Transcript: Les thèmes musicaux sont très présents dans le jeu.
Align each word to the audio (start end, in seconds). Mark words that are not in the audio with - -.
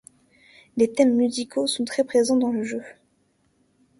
Les 0.77 0.91
thèmes 0.91 1.13
musicaux 1.15 1.67
sont 1.67 1.85
très 1.85 2.03
présents 2.03 2.35
dans 2.37 2.51
le 2.51 2.63
jeu. 2.63 2.81